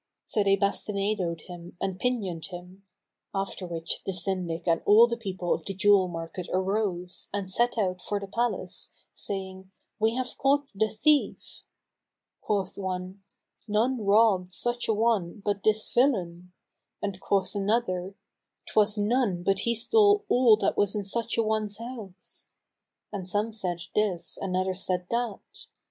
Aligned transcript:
So 0.25 0.43
they 0.43 0.55
bastinadoed 0.57 1.41
him 1.41 1.77
and 1.79 1.99
pinioned 1.99 2.45
him; 2.47 2.87
after 3.35 3.67
which 3.67 4.01
the 4.03 4.11
Syndic 4.11 4.67
and 4.67 4.81
all 4.83 5.05
the 5.05 5.15
people 5.15 5.53
of 5.53 5.63
the 5.63 5.75
jewel 5.75 6.07
market 6.07 6.49
arose 6.51 7.29
and 7.31 7.47
set 7.51 7.77
out 7.77 8.01
for 8.01 8.19
the 8.19 8.25
palace, 8.25 8.89
saying, 9.13 9.69
"We 9.99 10.15
have 10.15 10.39
caught 10.39 10.65
the 10.73 10.89
thief." 10.89 11.61
Quoth 12.41 12.79
one, 12.79 13.21
"None 13.67 14.03
robbed 14.03 14.51
such 14.51 14.89
an 14.89 14.95
one 14.95 15.43
but 15.45 15.63
this 15.63 15.93
villain," 15.93 16.51
and 16.99 17.19
quoth 17.21 17.53
another, 17.53 18.15
"'Twas 18.69 18.97
none 18.97 19.43
but 19.43 19.59
he 19.59 19.75
stole 19.75 20.25
all 20.29 20.57
that 20.57 20.77
was 20.77 20.95
in 20.95 21.03
such 21.03 21.37
an 21.37 21.45
one's 21.45 21.77
house;" 21.77 22.47
and 23.13 23.29
some 23.29 23.53
said 23.53 23.81
this 23.93 24.35
and 24.39 24.57
others 24.57 24.81
said 24.83 25.05
that. 25.11 25.67